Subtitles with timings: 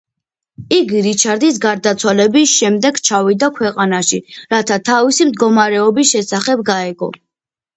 [0.75, 4.21] იგი რიჩარდის გარდაცვალების შემდეგ ჩავიდა ქვეყანაში,
[4.55, 7.13] რათა თავისი მდგომარეობის შესახებ გაეგო.